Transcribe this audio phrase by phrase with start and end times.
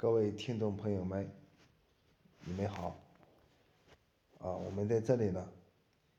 [0.00, 1.28] 各位听众朋友们，
[2.44, 2.96] 你们好。
[4.38, 5.48] 啊，我们在这里呢，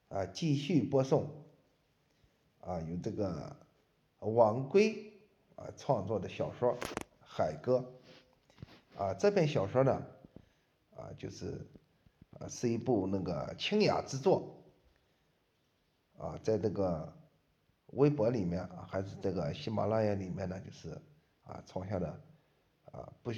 [0.09, 1.29] 啊，继续播送
[2.59, 3.55] 啊，有这个
[4.19, 5.13] 王圭
[5.55, 6.77] 啊创作的小说
[7.21, 7.89] 《海歌》。
[9.01, 10.05] 啊，这篇小说呢，
[10.97, 11.65] 啊，就是
[12.37, 14.57] 啊，是一部那个清雅之作。
[16.17, 17.13] 啊，在这个
[17.93, 20.89] 微博里面，还是这个喜马拉雅里面呢，就是
[21.45, 22.21] 啊，创下的
[22.91, 23.31] 啊不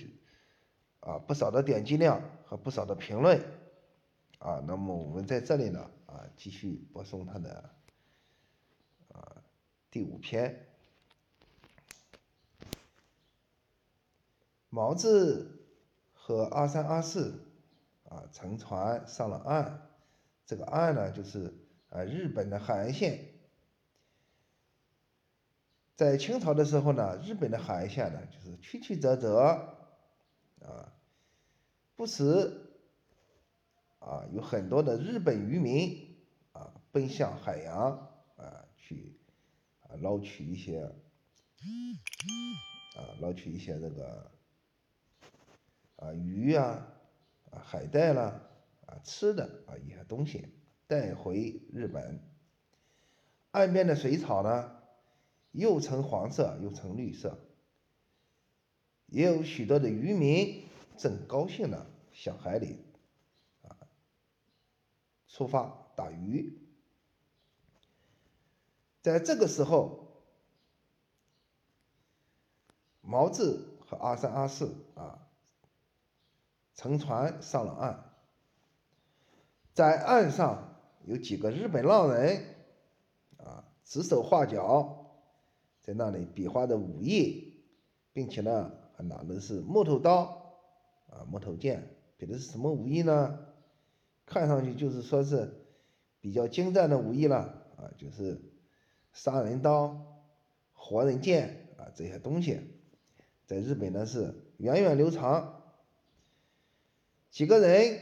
[1.02, 3.40] 啊不少的点击量和不少的评论。
[4.40, 7.70] 啊，那么我们在这里呢，啊，继续播送他的
[9.14, 9.38] 啊
[9.92, 10.66] 第五篇。
[14.70, 15.59] 毛子
[16.14, 17.45] 和阿三阿四
[18.09, 19.81] 啊乘船上了岸，
[20.48, 21.54] 这个岸呢就是
[21.90, 23.20] 啊日本的海岸线。
[25.95, 29.76] 在清朝的时候呢，日本的海岸线呢就是曲曲折折
[30.66, 30.94] 啊，
[31.96, 32.68] 不时。
[34.04, 36.18] 啊，有很多的日本渔民
[36.53, 37.92] 啊，奔向海洋
[38.36, 39.20] 啊，去
[39.84, 40.92] 啊捞取一些
[42.95, 44.31] 啊捞取一些这个
[45.98, 46.88] 啊鱼啊
[47.52, 48.42] 啊海带啦
[48.88, 50.52] 啊吃的啊一些东西
[50.88, 52.28] 带回日本。
[53.52, 54.81] 岸边的水草呢，
[55.52, 57.38] 又呈黄色又呈绿色，
[59.12, 60.64] 也有许多的渔民
[60.98, 62.78] 正高兴的向海里
[63.62, 63.78] 啊。
[65.28, 66.58] 出发打鱼，
[69.02, 70.23] 在这个时候，
[73.02, 75.28] 毛志和阿三阿四啊，
[76.75, 78.14] 乘船上了岸，
[79.73, 82.46] 在岸上有几个日本浪人
[83.38, 85.18] 啊，指手画脚，
[85.81, 87.66] 在那里比划着武艺，
[88.14, 90.59] 并且呢，拿的是木头刀
[91.09, 93.39] 啊、木头剑，比的是什么武艺呢？
[94.25, 95.66] 看上去就是说是
[96.21, 98.41] 比较精湛的武艺了啊，就是
[99.11, 100.23] 杀人刀、
[100.73, 102.61] 活人剑啊这些东西，
[103.45, 105.61] 在日本呢是源远流长。
[107.29, 108.00] 几个人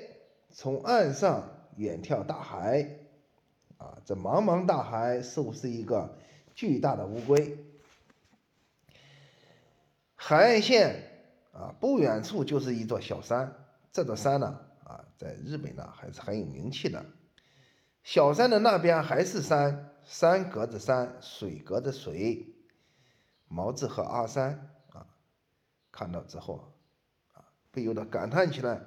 [0.50, 3.00] 从岸上远眺大海，
[3.78, 6.18] 啊，这茫茫大海似乎是一个
[6.54, 7.58] 巨大的乌龟。
[10.22, 11.02] 海岸线
[11.54, 13.56] 啊，不远处就是一座小山，
[13.90, 14.48] 这座山呢。
[14.84, 17.04] 啊，在日本呢还是很有名气的。
[18.04, 22.54] 小山的那边还是山，山隔着山，水隔着水。
[23.48, 25.08] 毛子和阿三啊，
[25.90, 26.74] 看到之后
[27.34, 28.82] 啊，不由得感叹起来：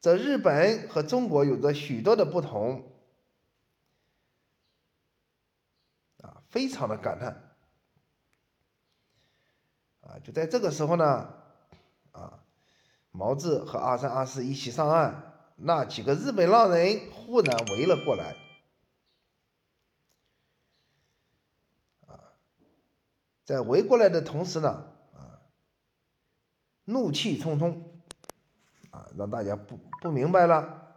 [0.00, 2.90] 这日本和中国有着许多的不同
[6.22, 7.47] 啊，非常的感叹。
[10.08, 11.04] 啊，就在这个时候呢，
[12.10, 12.42] 啊。
[13.10, 18.36] 毛志和阿三阿四一起上岸，那几个日本浪人忽然围了过来，
[22.06, 22.36] 啊，
[23.44, 25.40] 在围过来的同时呢，啊，
[26.84, 27.90] 怒气冲冲，
[28.90, 30.94] 啊，让大家不不明白了。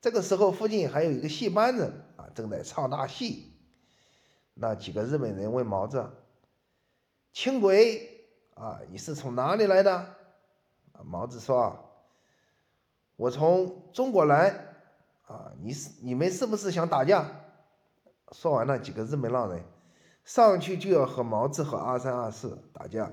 [0.00, 3.52] 这个时候，附近还有一个戏班子啊，正在唱大戏。
[4.54, 6.10] 那几个日本人问毛子
[7.34, 8.13] ：“轻轨
[8.54, 9.94] 啊，你是从哪里来的？”
[10.92, 11.76] 啊毛子说
[13.16, 14.50] ：“我从中国来，
[15.26, 17.28] 啊，你是你们是不是想打架？”
[18.32, 19.62] 说完了，几个日本浪人
[20.24, 23.10] 上去就要和毛子和阿三阿四打架。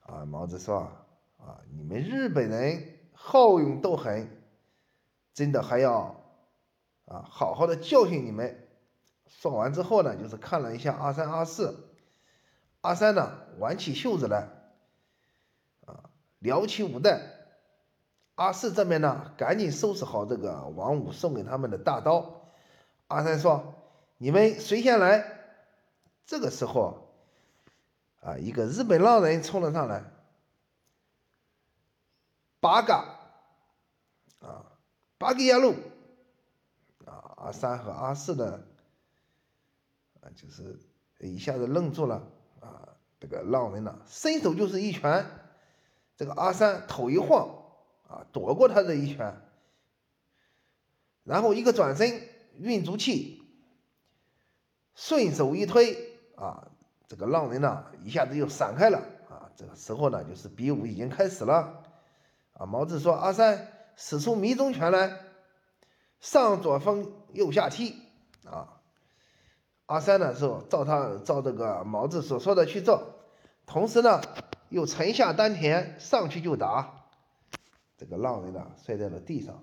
[0.00, 0.90] 啊，毛子说
[1.38, 4.42] ：“啊，你们日本人好勇斗狠，
[5.32, 6.16] 真的还要
[7.06, 8.68] 啊好好的教训你们。”
[9.28, 11.91] 说完之后呢，就是看了一下阿三阿四，
[12.82, 14.48] 阿三呢挽起袖子来。
[15.86, 17.20] 啊撩起舞带，
[18.34, 22.50] 阿四这边呢，赶紧收拾好这个王五送给他们的大刀。
[23.06, 23.74] 阿三说
[24.18, 25.38] ：“你们谁先来？”
[26.26, 27.14] 这个时候，
[28.20, 30.02] 啊，一个日本浪人冲了上来，
[32.58, 33.18] 八嘎，
[34.40, 34.64] 啊，
[35.18, 35.74] 八个亚路，
[37.04, 38.64] 啊，阿三和阿四呢，
[40.22, 40.80] 啊，就是
[41.20, 42.26] 一下子愣住了，
[42.62, 42.88] 啊，
[43.20, 45.26] 这个浪人呢，伸手就是一拳。
[46.14, 47.48] 这个阿三头一晃，
[48.06, 49.34] 啊，躲过他这一拳，
[51.24, 52.22] 然后一个转身，
[52.58, 53.42] 运足气，
[54.94, 56.70] 顺手一推，啊，
[57.08, 58.98] 这个浪人呢一下子就闪开了，
[59.28, 61.82] 啊，这个时候呢就是比武已经开始了，
[62.52, 65.18] 啊，毛子说阿三使出迷踪拳来，
[66.20, 67.96] 上左封右下踢，
[68.44, 68.80] 啊，
[69.92, 73.20] 阿三呢是照他照这个毛子所说的去做，
[73.66, 74.20] 同时呢。
[74.72, 77.04] 又沉下丹田上去就打，
[77.98, 79.62] 这个浪人呢摔在了地上。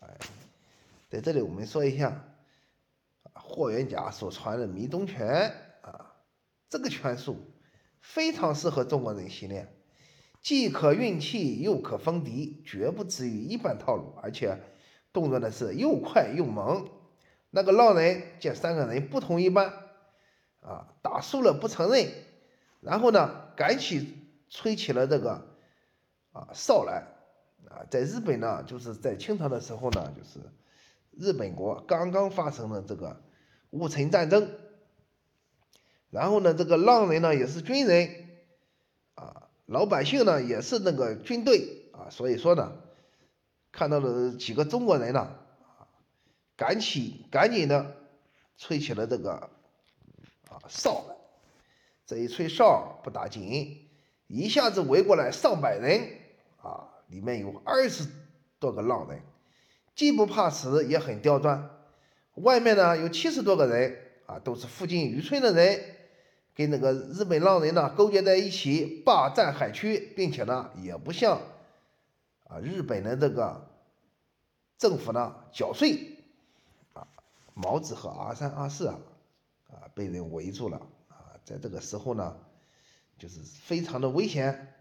[0.00, 0.18] 哎，
[1.08, 2.22] 在这里我们说一下，
[3.32, 5.50] 霍元甲所传的迷踪拳
[5.80, 6.12] 啊，
[6.68, 7.38] 这个拳术
[8.02, 9.72] 非常适合中国人训练，
[10.42, 14.58] 既可运气又可封敌，绝不至于一般套路，而且
[15.10, 16.86] 动作呢是又快又猛。
[17.52, 19.72] 那个浪人见三个人不同一般，
[20.60, 22.08] 啊，打输了不承认，
[22.80, 24.16] 然后呢，赶起
[24.48, 25.44] 吹起了这个
[26.30, 27.08] 啊哨来，
[27.68, 30.38] 啊，在日本呢，就是在清朝的时候呢，就是
[31.10, 33.20] 日本国刚刚发生了这个
[33.70, 34.48] 戊辰战争，
[36.10, 38.28] 然后呢，这个浪人呢也是军人，
[39.16, 42.74] 啊，老百姓呢也是那个军队啊，所以说呢，
[43.72, 45.36] 看到了几个中国人呢。
[46.60, 47.96] 赶起，赶紧的
[48.58, 49.32] 吹起了这个
[50.50, 51.16] 啊哨来，
[52.04, 53.88] 这一吹哨不打紧，
[54.26, 56.06] 一下子围过来上百人
[56.62, 58.06] 啊，里面有二十
[58.58, 59.22] 多个浪人，
[59.94, 61.70] 既不怕死也很刁钻。
[62.34, 63.96] 外面呢有七十多个人
[64.26, 65.82] 啊，都是附近渔村的人，
[66.54, 71.40] 跟那个日本浪人呢勾结在一起，霸占海区，并且呢也不向
[72.48, 73.66] 啊日本的这个
[74.76, 76.18] 政府呢缴税。
[77.54, 78.98] 毛子和阿三、阿四啊，
[79.68, 80.76] 啊，被人围住了
[81.08, 82.36] 啊，在这个时候呢，
[83.18, 84.74] 就是非常的危险。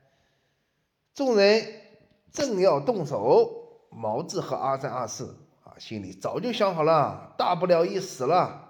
[1.14, 1.66] 众人
[2.32, 8.66] 正要动手，毛子和阿三、阿四啊，心里早就想好了，大不了一死了。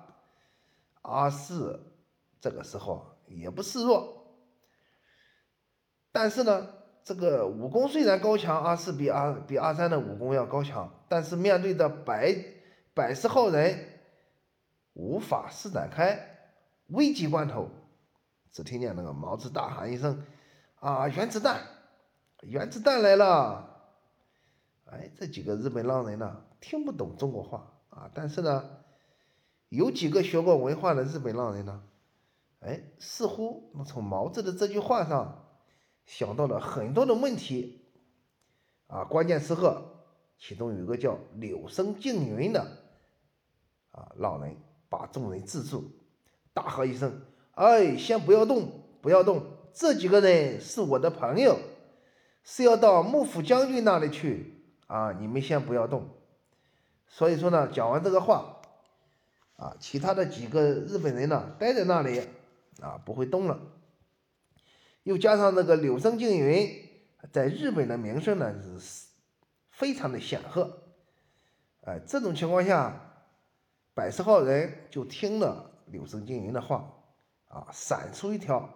[1.01, 1.93] 阿四
[2.41, 4.25] 这个时候也不示弱，
[6.11, 6.67] 但是呢，
[7.03, 12.35] 这个武功虽然高强，阿四比阿比阿三的武功要高强，但是面对着白
[12.93, 13.87] 百十号人。
[14.93, 16.19] 无法施展开，
[16.87, 17.69] 危急关头，
[18.51, 20.25] 只听见那个毛子大喊一声
[20.81, 21.61] ：“啊，原子弹，
[22.41, 23.93] 原子弹来了！”
[24.91, 28.69] 哎，这几个日本浪人呢，听不懂中国话啊，但是呢，
[29.69, 31.81] 有几个学过文化的日本浪人呢，
[32.59, 35.45] 哎，似乎从毛子的这句话上
[36.05, 37.85] 想到了很多的问题
[38.87, 39.05] 啊。
[39.05, 40.03] 关键时刻，
[40.37, 42.78] 其中有一个叫柳生静云的
[43.99, 44.55] 啊浪人。
[44.91, 45.83] 把众人制住，
[46.51, 47.21] 大喝一声
[47.53, 48.71] ：“哎，先不要动，
[49.03, 49.45] 不要动！
[49.71, 51.59] 这几个人是我的朋友，
[52.43, 55.11] 是要到幕府将军那里去啊！
[55.11, 56.09] 你们先不要动。”
[57.07, 58.61] 所以说呢，讲完这个话，
[59.57, 62.19] 啊，其他的几个日本人呢，待在那里
[62.81, 63.59] 啊，不会动了。
[65.03, 66.67] 又加上那个柳生静云，
[67.31, 69.09] 在日本的名声呢是
[69.69, 70.81] 非常的显赫。
[71.81, 73.05] 哎，这种情况下。
[73.99, 76.89] 百十号人就听了柳生静云的话，
[77.49, 78.69] 啊，闪出一条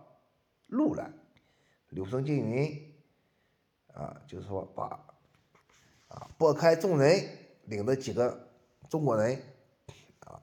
[0.68, 1.10] 路来。
[1.92, 2.94] 柳生静云，
[3.94, 4.84] 啊，就是说把，
[6.10, 7.26] 啊，拨开众人，
[7.68, 8.50] 领着几个
[8.90, 9.42] 中国人，
[10.26, 10.42] 啊，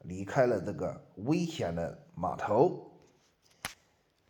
[0.00, 2.92] 离开了这个危险的码头。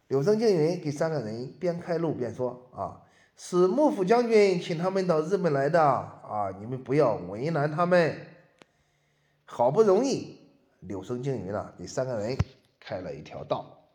[0.06, 3.03] 柳生静云给三个人边开路边说：“啊，
[3.37, 8.17] 是幕府将军请他们到日本来的，啊，你们不要为难他们。”
[9.56, 10.36] 好不容易，
[10.80, 12.36] 柳生静云呢给三个人
[12.80, 13.86] 开了一条道。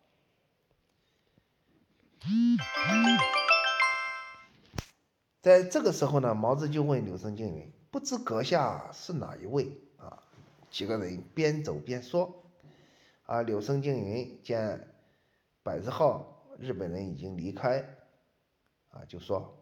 [5.42, 10.24] 在这个时候呢，毛子就问柳生静云：“不知阁下是哪一位？”啊，
[10.72, 12.42] 几个人边走边说。
[13.26, 14.88] 啊，柳生静云见
[15.62, 17.98] 百日号日本人已经离开，
[18.92, 19.62] 啊，就说：“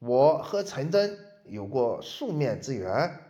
[0.00, 3.20] 我和陈真有过数面之缘。”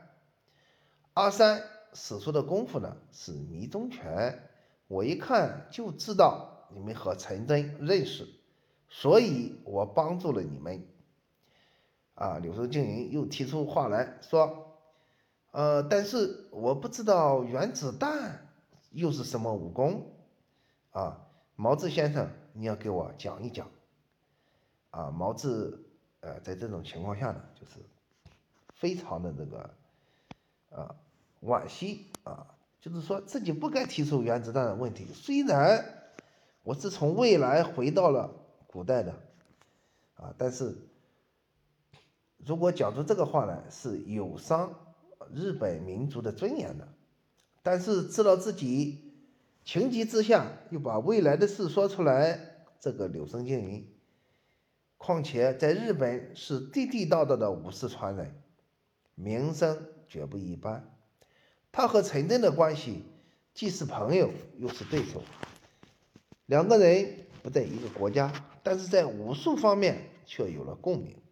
[1.13, 1.63] 阿三。
[1.95, 4.49] 使出的功夫呢是迷踪拳，
[4.87, 8.29] 我一看就知道你们和陈真认识，
[8.89, 10.87] 所以我帮助了你们。
[12.15, 14.77] 啊，柳生静云又提出话来说，
[15.53, 18.49] 呃，但是我不知道原子弹
[18.91, 20.11] 又是什么武功。
[20.91, 23.71] 啊，毛子先生，你要给我讲一讲。
[24.91, 25.85] 啊，毛子，
[26.21, 27.79] 呃，在这种情况下呢，就是
[28.75, 29.71] 非常的这个，
[30.71, 30.97] 啊。
[31.43, 32.47] 惋惜啊，
[32.81, 35.07] 就是说自己不该提出原子弹的问题。
[35.13, 35.85] 虽然
[36.63, 38.35] 我是从未来回到了
[38.67, 39.13] 古代的
[40.15, 40.77] 啊，但是
[42.39, 44.75] 如果讲出这个话来是有伤
[45.35, 46.89] 日本民族的尊严的。
[47.61, 49.13] 但是知道自己
[49.63, 53.87] 情急之下又把未来的事说出来，这个柳生静云，
[54.97, 58.43] 况且在日本是地地道道的武士传人，
[59.15, 60.98] 名声绝不一般。
[61.79, 63.05] 他和陈真的关系
[63.55, 65.23] 既是朋友又是对手，
[66.47, 68.33] 两个人不在一个国家，
[68.65, 68.77] 但。
[68.77, 71.23] 是在武术方面却有了共鸣。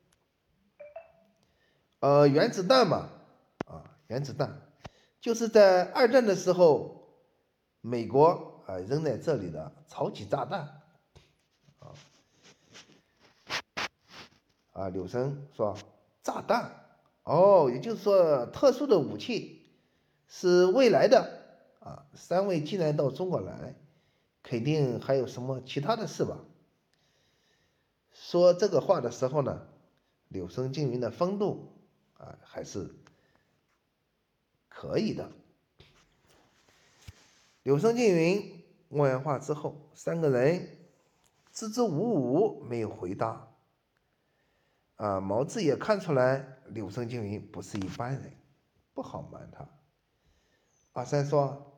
[1.98, 3.08] 呃，原子弹嘛，
[3.66, 4.62] 啊，原子弹
[5.20, 7.08] 就是在二战的时候，
[7.80, 10.80] 美国啊扔在这里的超级炸弹，
[14.74, 15.76] 啊，柳生说
[16.22, 16.70] 炸弹。
[17.24, 19.55] 哦，也就是说，特殊的武器
[20.28, 21.40] 是未来的
[21.80, 22.06] 啊。
[22.14, 23.74] 三位既然到中国来，
[24.42, 26.38] 肯定还有什么其他的事吧？
[28.12, 29.66] 说这个话的时候呢，
[30.28, 31.72] 柳生静云的风度
[32.16, 32.94] 啊还是
[34.68, 35.30] 可以的。
[37.62, 40.78] 柳生静云问完话之后，三个人
[41.52, 43.48] 支支吾吾，没有回答。
[44.96, 48.32] 啊，毛子也看出来柳生静云不是一般人，
[48.94, 49.68] 不好瞒他。
[50.96, 51.74] 阿三说：“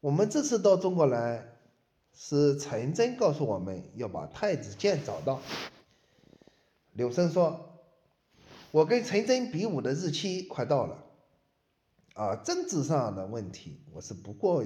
[0.00, 1.56] 我们这次到中国来，
[2.12, 5.40] 是陈真告诉我们要把太子剑找到。”
[6.92, 7.80] 柳生说
[8.70, 11.04] ：“我跟陈真比武的日期快到了，
[12.12, 14.62] 啊，政治上的问题我是不过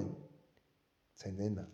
[1.15, 1.65] 陈真的，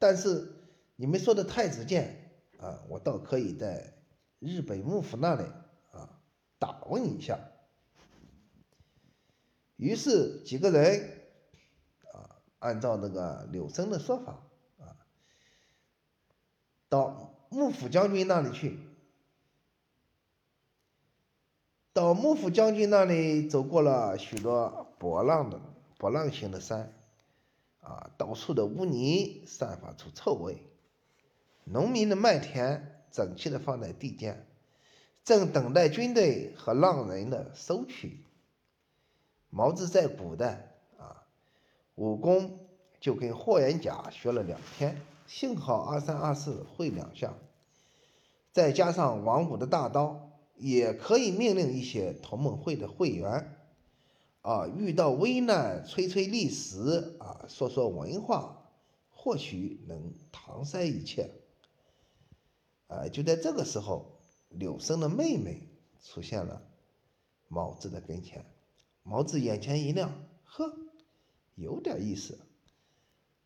[0.00, 0.52] 但是
[0.96, 3.94] 你们说的太子剑啊，我倒可以在。”
[4.44, 5.44] 日本幕府那里
[5.92, 6.18] 啊，
[6.58, 7.38] 打问一下。
[9.82, 11.10] 于是几个人
[12.12, 14.38] 啊，按照那个柳生的说法
[14.78, 14.94] 啊，
[16.88, 18.78] 到幕府将军那里去。
[21.92, 25.60] 到幕府将军那里，走过了许多波浪的
[25.98, 26.92] 波浪形的山，
[27.80, 30.62] 啊，到处的污泥散发出臭味，
[31.64, 32.88] 农民的麦田。
[33.10, 34.46] 整齐的放在地间，
[35.22, 38.24] 正等待军队和浪人的收取。
[39.54, 41.26] 毛子在古代啊，
[41.96, 42.58] 武功
[43.00, 47.34] 就跟霍元甲学了两天，幸好二三二四会两下，
[48.50, 53.54] 再加上王五的大刀，也可以命令一些同盟会的会员
[54.40, 58.70] 啊，遇到危难吹吹历史啊，说说文化，
[59.10, 61.30] 或许能搪塞一切。
[62.86, 64.18] 啊，就在这个时候，
[64.48, 65.68] 柳生的妹妹
[66.02, 66.62] 出现了
[67.48, 68.46] 毛子的跟前。
[69.02, 70.12] 毛子眼前一亮，
[70.44, 70.74] 呵，
[71.54, 72.38] 有点意思。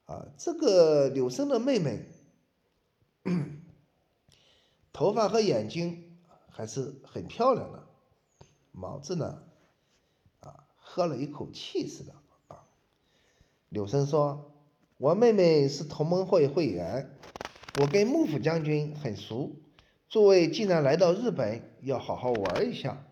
[0.04, 2.06] 啊，这个柳生的妹妹，
[4.92, 6.16] 头发和眼睛
[6.48, 7.86] 还是很漂亮的。
[8.72, 9.42] 毛子呢，
[10.40, 12.14] 啊，喝了一口气似的。
[12.48, 12.64] 啊，
[13.68, 14.52] 柳生说
[14.98, 17.18] ：“我妹妹是同盟会会员。”
[17.78, 19.56] 我跟幕府将军很熟，
[20.08, 23.04] 诸位既然来到日本，要好好玩一下，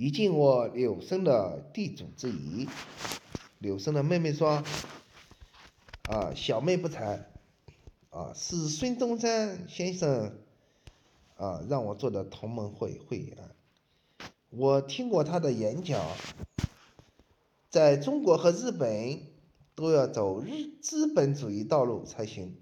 [0.00, 2.66] 以尽我柳生的地主之谊。
[3.58, 4.64] 柳生的妹妹说
[6.08, 7.30] ：“啊，小妹不才，
[8.08, 10.38] 啊，是孙中山先生
[11.36, 13.36] 啊让我做的同盟会会员。
[14.48, 16.02] 我听过他的演讲，
[17.68, 19.20] 在中国和日本
[19.74, 22.56] 都要走日资本主义道路才行。”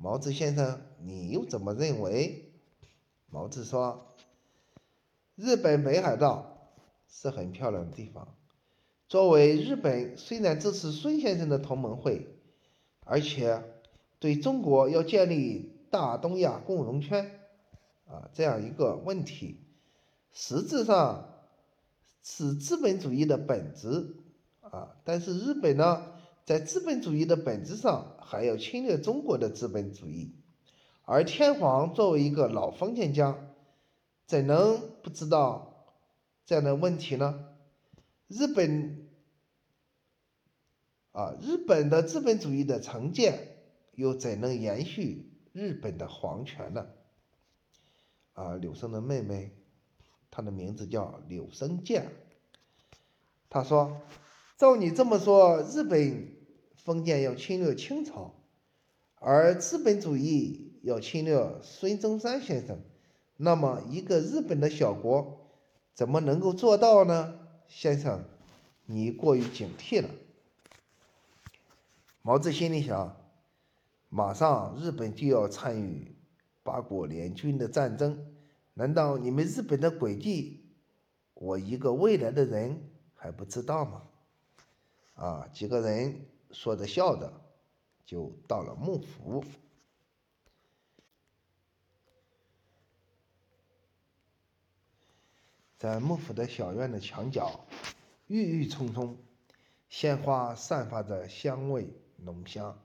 [0.00, 2.52] 毛子先生，你又怎么认为？
[3.28, 4.06] 毛子说
[5.38, 6.68] ：“日本北海道
[7.08, 8.34] 是很漂亮的地方。
[9.06, 12.26] 作为日本，虽然支持孙先生的同盟会，
[13.04, 13.62] 而且
[14.18, 17.40] 对中国要建立大东亚共荣圈
[18.08, 19.60] 啊这样一个问题，
[20.32, 21.28] 实质上
[22.22, 24.16] 是资本主义的本质
[24.60, 24.96] 啊。
[25.04, 26.14] 但是日本呢？”
[26.48, 30.32] 在资本主义的本质上，还要侵略中国的资本主义，
[31.04, 33.38] 而天皇作为一个老封建家，
[34.28, 35.96] 怎能不知道
[36.46, 37.48] 这样的问题呢？
[38.28, 39.08] 日本
[41.10, 43.56] 啊，日本的资本主义的成建，
[43.94, 46.86] 又怎能延续日本的皇权呢？
[48.34, 49.50] 啊，柳生的妹妹，
[50.30, 52.12] 她的名字叫柳生健，
[53.50, 54.00] 她说
[54.56, 56.36] ：“照你这么说，日本。”
[56.78, 58.32] 封建要侵略清朝，
[59.16, 62.80] 而资本主义要侵略孙中山先生，
[63.38, 65.48] 那么一个日本的小国
[65.94, 67.38] 怎么能够做到呢？
[67.68, 68.24] 先生，
[68.84, 70.10] 你过于警惕了。
[72.20, 73.16] 毛子心里想：
[74.10, 76.14] 马上日本就要参与
[76.62, 78.26] 八国联军的战争，
[78.74, 80.66] 难道你们日本的诡计，
[81.32, 84.02] 我一个未来的人还不知道吗？
[85.14, 86.26] 啊，几个人。
[86.50, 87.30] 说着笑着，
[88.06, 89.44] 就到了幕府。
[95.78, 97.60] 在幕府的小院的墙角，
[98.26, 99.16] 郁郁葱葱，
[99.88, 102.76] 鲜花散发着香味浓香。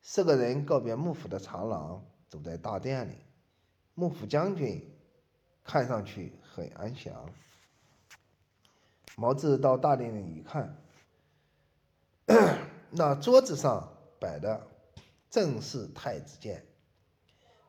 [0.00, 3.16] 四个人告别幕府的长廊，走在大殿里，
[3.94, 4.90] 幕府将军
[5.62, 7.28] 看上去很安详。
[9.16, 10.78] 毛子到大殿里一看，
[12.90, 14.66] 那桌子上摆的
[15.28, 16.64] 正是太子剑。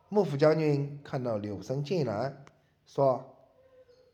[0.08, 2.34] 幕府将军看到柳生进来，
[2.86, 3.34] 说：“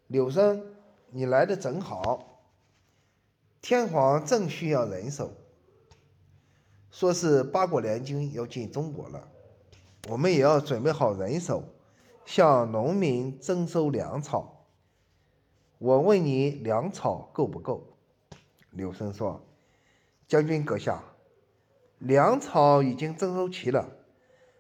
[0.07, 0.65] 柳生，
[1.11, 2.43] 你来的正好，
[3.61, 5.33] 天皇正需要人手。”
[6.91, 9.29] 说是八国联军要进中国了，
[10.09, 11.65] 我们也要准备好人手，
[12.25, 14.67] 向农民征收粮草。
[15.79, 17.99] 我问你，粮草够不够？
[18.71, 19.45] 柳生说
[20.29, 21.03] ：“将军阁下，
[21.99, 23.89] 粮草已经征收齐了，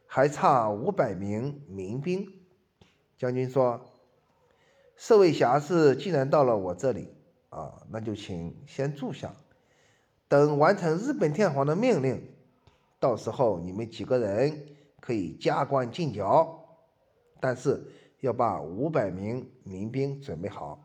[0.06, 2.26] 还差五百名民兵。”
[3.16, 3.80] 将军说
[5.06, 7.12] ：“侍卫侠士既然到了我这里，
[7.50, 9.34] 啊，那就请先住下。”
[10.28, 12.26] 等完成日本天皇的命令，
[12.98, 14.66] 到时候你们几个人
[15.00, 16.24] 可以加官进爵，
[17.38, 17.84] 但是
[18.20, 20.82] 要把五百名民兵准备好。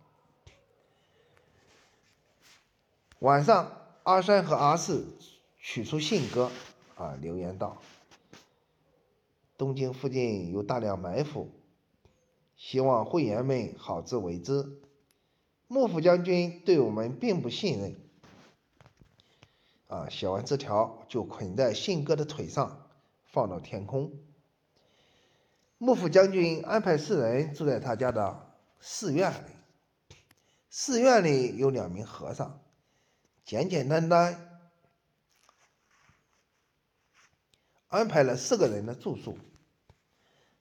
[3.19, 3.71] 晚上，
[4.03, 5.07] 阿三和阿四
[5.61, 6.51] 取出信鸽，
[6.97, 7.77] 啊，留言道
[9.57, 11.49] ：“东京附近有大量埋伏，
[12.59, 14.81] 希望会员们好自为之。
[15.67, 17.95] 幕府将军对我们并不信任。”
[19.87, 22.89] 啊，写完字条就捆在信鸽的腿上，
[23.23, 24.11] 放到天空。
[25.77, 30.15] 幕府将军安排四人住在他家的寺院里，
[30.69, 32.61] 寺院里有两名和尚，
[33.45, 34.61] 简简单单
[37.87, 39.39] 安排了四个人的住宿，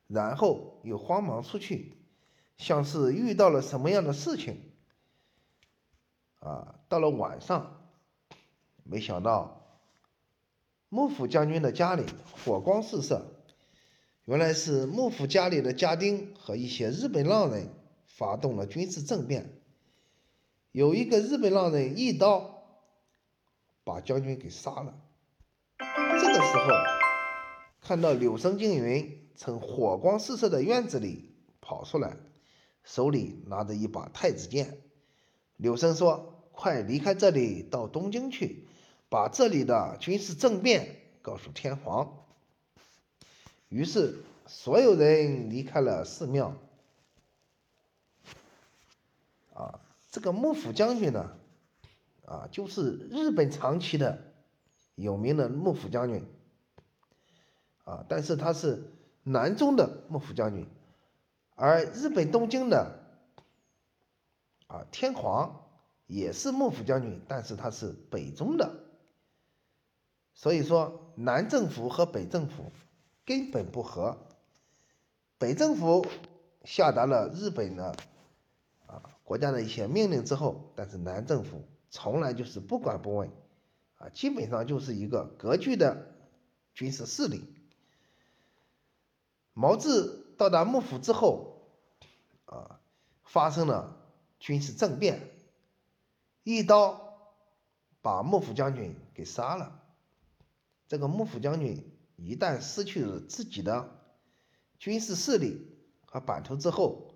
[0.08, 1.96] 然后又慌忙出去，
[2.56, 4.60] 像是遇到了什么样的事情。
[6.40, 7.76] 啊，到了晚上。
[8.90, 9.80] 没想到，
[10.88, 13.22] 幕府将军的家里火光四射，
[14.24, 17.68] 原来是幕府家里的家丁和一些日本浪人
[18.06, 19.60] 发动了军事政变。
[20.72, 22.62] 有一个日本浪人一刀
[23.84, 24.98] 把将军给杀了。
[25.78, 26.70] 这个时候，
[27.82, 32.16] 看到柳生静云从火光四射的院子里跑出来，
[32.82, 34.82] 手里拿着一把太子剑。
[35.56, 38.66] 柳生说：“快离开这里，到东京去。”
[39.10, 42.26] 把这里的军事政变告诉天皇。
[43.70, 46.54] 于是，所有人离开了寺庙。
[49.54, 51.32] 啊，这个幕府将军呢，
[52.26, 54.34] 啊，就是日本长崎的
[54.94, 56.22] 有名的幕府将军。
[57.84, 58.92] 啊，但是他是
[59.28, 60.66] 南中的幕府将军，
[61.54, 62.98] 而日本东京的
[64.68, 65.68] 啊天皇
[66.06, 68.84] 也是幕府将军，但是他是北中的。
[70.32, 72.72] 所以说，南政府和北政府
[73.26, 74.16] 根本不和。
[75.36, 76.06] 北政府
[76.64, 77.94] 下达了日本的
[78.86, 83.30] 啊国家的一些命令之后，但是南政府从来就是不管不问，
[83.98, 86.14] 啊，基本上就是一个割据的
[86.72, 87.44] 军事势力。
[89.58, 91.66] 毛志到达幕府之后，
[92.44, 92.78] 啊，
[93.24, 94.06] 发生了
[94.38, 95.32] 军事政变，
[96.44, 97.18] 一刀
[98.00, 99.82] 把幕府将军给杀了。
[100.86, 103.98] 这个幕府将军一旦失去了自己的
[104.78, 107.12] 军事势力和版图之后，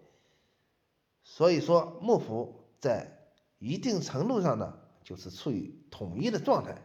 [1.23, 3.21] 所以说幕府在
[3.61, 6.83] 一定程度上呢，就是处于统一的状态。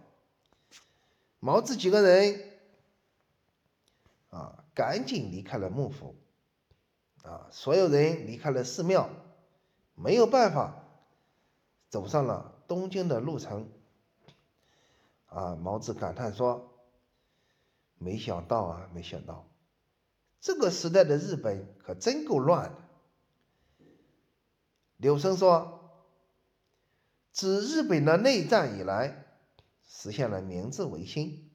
[1.40, 2.60] 毛志几个人
[4.30, 6.14] 啊，赶紧离开了幕府，
[7.24, 9.10] 啊，所有人离开了寺庙，
[9.96, 10.84] 没有办法
[11.90, 13.72] 走上了东京的路程。
[15.26, 16.76] 啊，毛子感叹说。
[18.00, 19.48] 没想到啊，没想到，
[20.40, 23.86] 这个时代的日本可真够乱的。
[24.98, 25.90] 柳生说，
[27.32, 29.26] 自日本的内战以来，
[29.88, 31.50] 实现了明治维新，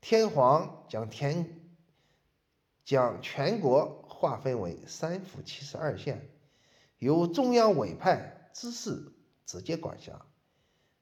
[0.00, 1.63] 天皇将天
[2.84, 6.28] 将全国划分为三府七十二县，
[6.98, 9.12] 由中央委派知事
[9.46, 10.26] 直接管辖，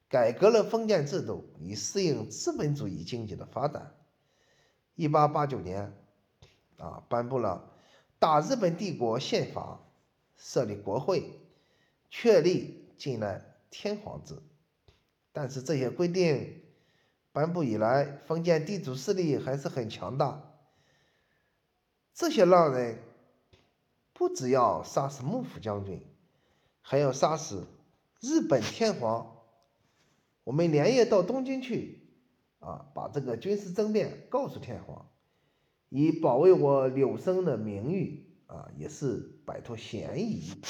[0.09, 3.95] 改革了封建制度，以适应资本主义经济的发展。
[4.95, 5.93] 一八八九年，
[6.79, 7.73] 啊，颁布了
[8.19, 9.81] 大日本帝国宪法，
[10.37, 11.31] 设立国会，
[12.11, 14.39] 确立近代天皇制。
[15.33, 16.63] 但是这些规定
[17.33, 20.52] 颁布以来，封建地主势力还是很强大。
[22.23, 23.03] 这些浪人
[24.13, 26.07] 不只要杀死幕府将军，
[26.81, 27.67] 还要杀死
[28.21, 29.39] 日本天皇。
[30.45, 31.99] 我们连夜到东京去。
[32.61, 35.11] 啊，把这个军事政变告诉天皇，
[35.89, 40.63] 以保卫我柳生的名誉啊，也是摆脱嫌疑。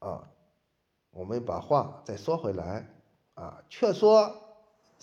[0.00, 0.28] 啊，
[1.10, 2.86] 我们把话再说回来
[3.32, 4.43] 啊，却说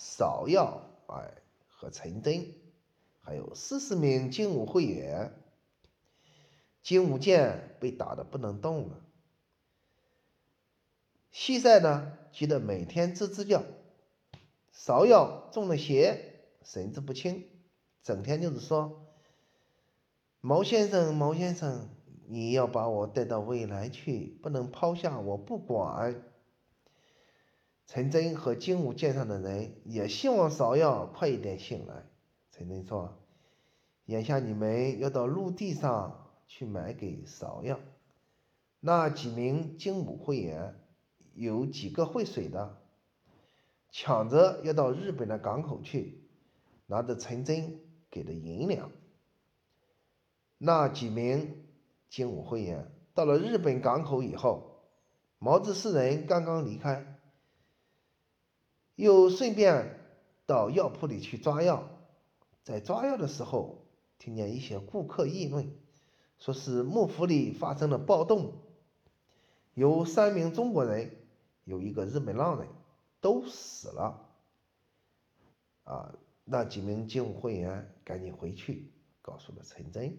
[0.02, 1.32] 芍药哎
[1.68, 2.54] 和陈真，
[3.20, 5.32] 还有四十名精武会员，
[6.82, 8.96] 精武剑被打得不能动了。
[11.30, 13.62] 西塞呢，急得每天吱吱叫。
[14.74, 17.46] 芍药中了邪，神志不清，
[18.02, 19.06] 整天就是说
[20.42, 21.88] ：“毛先生，毛先生，
[22.26, 26.24] 你要把我带到未来去，不能抛下我不管。”
[27.92, 32.06] 陈真和精武舰上的人也希望芍药快一点醒来。
[32.50, 33.18] 陈真说
[34.06, 37.78] ：“眼下你们要到陆地上去买给芍药，
[38.80, 40.74] 那几名精武会员。”
[41.34, 42.78] 有几个会水的，
[43.90, 46.22] 抢着要到日本的港口去，
[46.86, 47.78] 拿着陈真
[48.10, 48.90] 给的银两。
[50.56, 51.64] 那几名
[52.08, 54.82] 精武会员到了日本港口以后，
[55.38, 57.11] 毛子四人刚刚离开，
[58.94, 59.98] 又顺便
[60.46, 61.88] 到药铺里去抓药。
[62.62, 63.84] 在抓药的时候，
[64.18, 65.72] 听见一些顾客议论，
[66.38, 68.54] 说是幕府里发生了暴动，
[69.74, 71.16] 有三名中国人。
[71.64, 72.66] 有一个日本浪人，
[73.20, 74.28] 都死了。
[75.84, 76.12] 啊，
[76.44, 78.90] 那几名警务会员赶紧回去，
[79.22, 80.18] 告诉了陈真。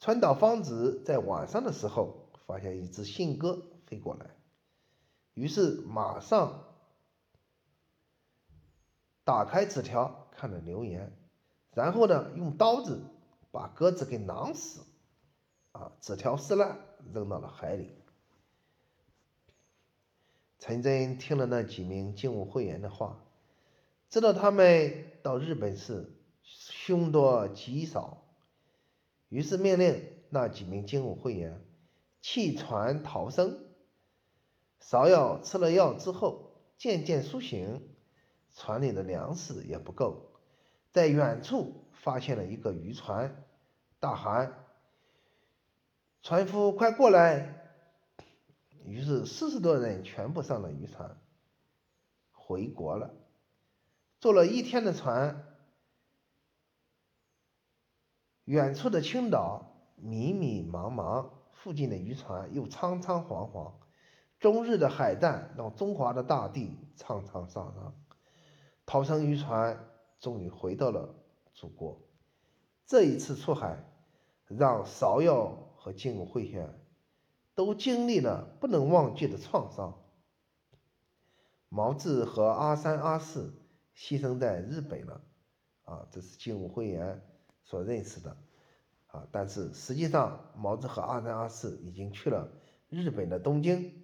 [0.00, 4.34] 川岛芳子在晚上的时候发现一只信鸽飞过来，
[5.34, 6.64] 于是马上
[9.30, 11.12] 打开纸条看了留言，
[11.72, 13.00] 然后呢用刀子
[13.52, 14.80] 把鸽子给囊死，
[15.70, 16.80] 啊，纸条撕烂
[17.14, 17.94] 扔到了海里。
[20.58, 23.20] 陈真听了那几名精武会员的话，
[24.08, 26.12] 知道他们到日本是
[26.42, 28.24] 凶多吉少，
[29.28, 31.62] 于是命令那几名精武会员
[32.20, 33.60] 弃船逃生。
[34.82, 37.89] 芍药吃了药之后渐渐苏醒，
[38.54, 40.30] 船里的粮食也不够，
[40.92, 43.44] 在远处发现了一个渔船，
[43.98, 44.66] 大喊
[46.22, 47.56] ：“船夫，快过来！”
[48.84, 51.16] 于是四十多人全部上了渔船，
[52.32, 53.14] 回国了。
[54.18, 55.46] 坐了一天的船，
[58.44, 63.78] 远处的青岛迷迷茫茫，附近的渔船又苍苍黄黄。
[64.38, 67.94] 中日的海战让中华的大地苍苍桑桑。
[68.90, 69.78] 逃生渔船
[70.18, 71.14] 终于回到了
[71.54, 72.02] 祖国。
[72.86, 73.84] 这一次出海，
[74.48, 76.76] 让芍药和金武会选。
[77.54, 80.02] 都经历了不能忘记的创伤。
[81.68, 83.54] 毛志和阿三、阿四
[83.96, 85.20] 牺牲在日本了，
[85.84, 87.22] 啊，这是精武会员
[87.62, 88.36] 所认识的，
[89.06, 92.50] 啊，但是实际上毛志和阿三、阿四已经去了
[92.88, 94.02] 日本的东京。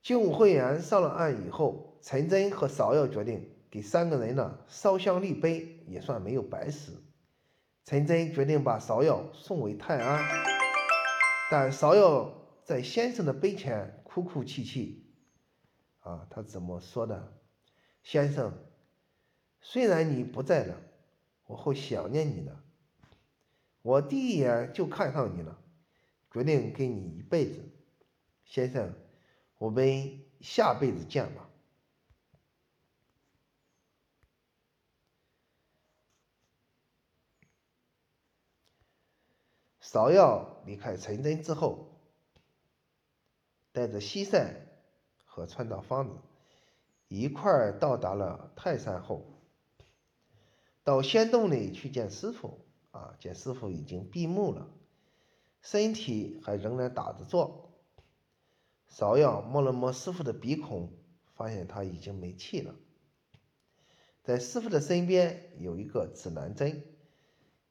[0.00, 7.02] 精武会员上了岸以后，陈真和芍药决定给三个人呢烧香立碑，也算没有白死。
[7.82, 10.22] 陈真决定把芍药送回泰安。
[11.50, 12.30] 但芍药
[12.62, 15.06] 在先生的碑前哭哭泣泣，
[16.00, 17.32] 啊，他怎么说的？
[18.02, 18.52] 先生，
[19.62, 20.76] 虽然你不在了，
[21.46, 22.54] 我会想念你的。
[23.80, 25.58] 我第一眼就看上你了，
[26.30, 27.62] 决定跟你一辈子。
[28.44, 28.92] 先生，
[29.56, 31.48] 我们下辈子见吧。
[39.94, 42.00] 芍药离开陈真之后，
[43.70, 44.66] 带着西塞
[45.24, 46.16] 和川岛芳子
[47.06, 49.24] 一块儿到达了泰山后，
[50.82, 52.58] 到仙洞里去见师傅。
[52.90, 54.68] 啊，见师傅已经闭目了，
[55.62, 57.70] 身体还仍然打着坐。
[58.90, 60.92] 芍药摸了摸师傅的鼻孔，
[61.36, 62.74] 发现他已经没气了。
[64.24, 66.84] 在师傅的身边有一个指南针。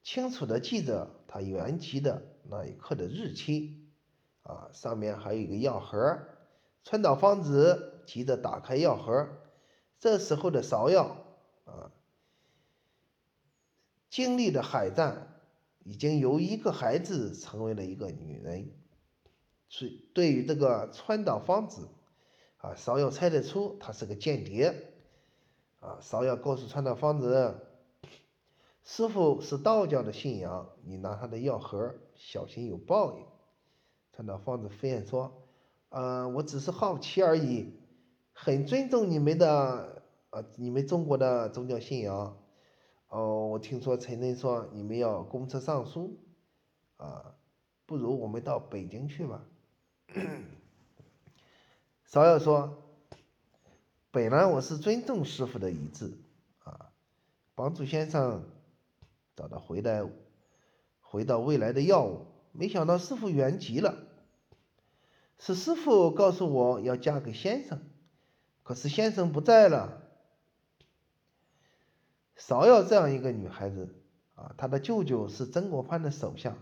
[0.04, 3.88] 清楚的记着他原籍的那一刻的日期，
[4.44, 6.20] 啊，上面还有一个药盒。
[6.84, 9.30] 川岛芳子急着打开药盒，
[10.02, 11.16] 这时候的芍药，
[11.63, 11.89] 啊，
[14.10, 15.39] 经历了海战，
[15.86, 18.70] 已经由一个孩子成为了一个女人。
[19.70, 21.88] 所对于这个川岛芳子，
[22.58, 24.92] 啊，芍药猜得出她是个间谍，
[25.80, 27.70] 啊，芍药告诉川岛芳子。
[28.84, 33.26] 师傅是道教的信仰，你拿他的药盒，小心有报应。
[34.12, 35.41] 川岛芳子敷衍说
[35.89, 37.74] ：“呃，我只是好奇而已，
[38.34, 42.38] 很尊重你们的啊，你们中国的宗教信仰。
[43.08, 46.19] 哦，我听说陈真说你们要公车上书，
[46.98, 47.36] 啊，
[47.86, 49.46] 不如我们到北京去吧。
[52.10, 52.84] 芍药说
[54.12, 56.17] ：“本来我是尊重师傅的遗志，
[56.63, 56.91] 啊，
[57.56, 58.43] 帮助先生
[59.36, 60.04] 找到回来，
[61.02, 62.28] 回到未来的药物。
[62.52, 63.98] 没想到师傅圆寂了，
[65.39, 67.82] 是师傅告诉我要嫁给先生，
[68.62, 70.02] 可是先生不在了。”
[72.38, 73.96] 芍药这样一个女孩子
[74.36, 76.58] 啊，她的舅舅是曾国藩的手下，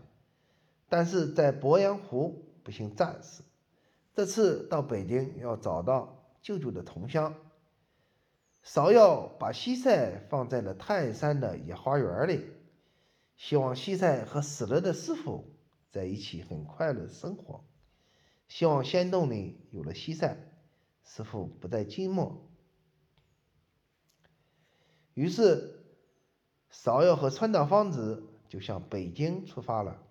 [0.90, 3.44] 但是在鄱阳湖不幸战死。
[4.14, 7.34] 这次到北京要找到舅舅的同乡。
[8.64, 12.46] 芍药把西塞放在了泰山的野花园里，
[13.42, 15.52] 希望西塞和死了的师傅
[15.90, 17.66] 在一起很快乐生活，
[18.48, 20.38] 希望仙洞里有了西塞，
[21.04, 22.34] 师傅不再寂寞。
[25.16, 25.84] 于是，
[26.72, 30.04] 芍药和川岛芳子就向北京出发了。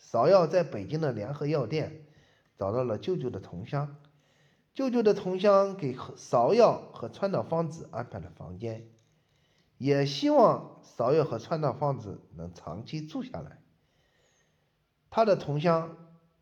[0.00, 2.06] 芍药在北京的联合药店
[2.56, 3.96] 找到了舅舅的同乡，
[4.72, 8.88] 舅舅的同乡给芍药和川岛芳子安排了房间，
[9.78, 13.60] 也希望芍药和川岛芳子能长期住下来。
[15.10, 15.96] 他的同乡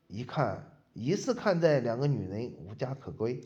[0.06, 3.40] 一看，一是看在两个女人无家可归，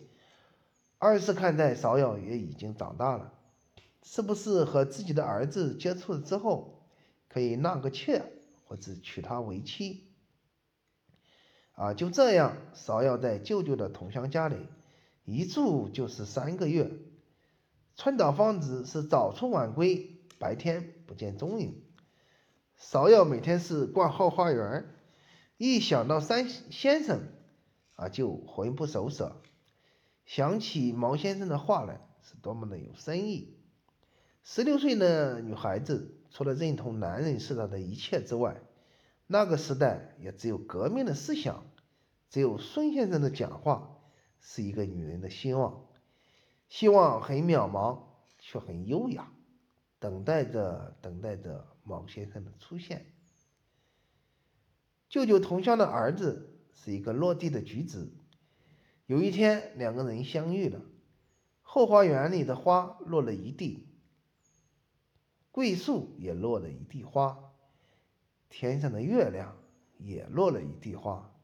[0.98, 3.33] 二是看在芍药也已经长大了。
[4.03, 6.87] 是不是和自己的儿子接触了之后，
[7.29, 8.22] 可以纳个妾，
[8.64, 10.05] 或者娶她为妻？
[11.72, 14.57] 啊，就这样，芍药在舅舅的同乡家里
[15.24, 16.90] 一住就是三个月。
[17.99, 21.83] 川岛芳子是早出晚归，白天不见踪影。
[22.81, 24.89] 芍药每天是逛后花园，
[25.57, 27.23] 一想到三先生，
[27.97, 29.43] 啊，就魂不守舍，
[30.27, 33.59] 想起毛先生的话来，是多么的有深意。
[34.45, 38.61] 十六岁的女孩子，除了认同男人是她的一切之外，
[39.27, 41.67] 那个时代也只有革命的思想，
[42.31, 43.99] 只有孙先生的讲话
[44.41, 45.88] 是一个女人的希望。
[46.68, 47.98] 希望很渺茫，
[48.38, 49.33] 却很优雅，
[49.98, 53.07] 等待着，等待着毛先生的出现。
[55.09, 58.14] 舅舅同乡的儿子是一个落地的举子。
[59.07, 60.83] 有一天，两个人相遇了，
[61.62, 63.88] 后花园里的花落了一地。
[65.50, 67.54] 桂树也落了一地花，
[68.50, 69.57] 天上的月亮
[69.96, 71.35] 也落了一地花。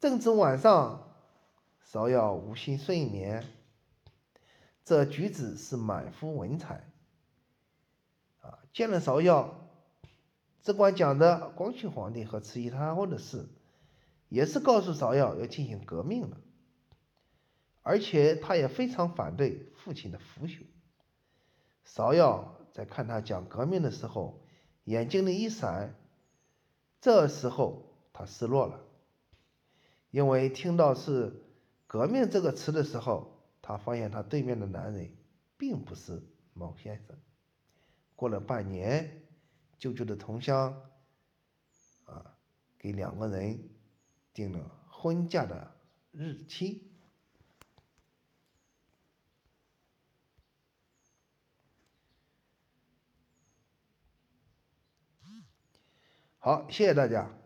[0.00, 1.14] 正值晚上，
[1.88, 3.46] 芍药无心睡眠。
[4.84, 6.88] 这举止是满腹文采，
[8.40, 9.68] 啊，见了芍药，
[10.62, 13.48] 只管讲的光绪皇帝和慈禧太后的事，
[14.28, 16.36] 也是告诉芍药要进行革命了，
[17.82, 20.62] 而且他也非常反对父亲的腐朽。
[21.86, 22.58] 芍药。
[22.72, 24.40] 在看他讲革命的时候，
[24.84, 25.94] 眼睛里一闪。
[27.02, 28.80] 这时候他失落了，
[30.10, 31.42] 因为听到是
[31.86, 33.31] “革命”这个词的时候，
[33.62, 35.16] 他发现他对面的男人
[35.56, 36.20] 并不是
[36.52, 37.16] 毛先生。
[38.16, 39.22] 过了半年，
[39.78, 40.74] 舅舅的同乡
[42.04, 42.36] 啊，
[42.76, 43.70] 给两个人
[44.34, 45.74] 定了婚嫁的
[46.10, 46.90] 日期。
[56.38, 57.41] 好，谢谢大家。